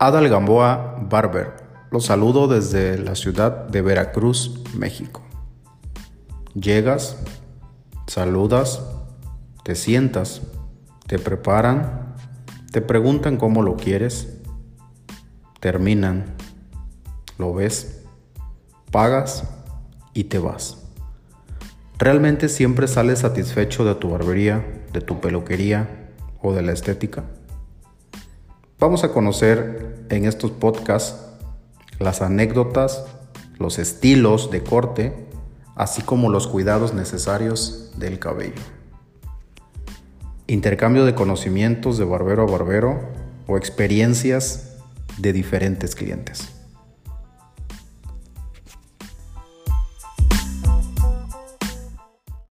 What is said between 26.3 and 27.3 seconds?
o de la estética?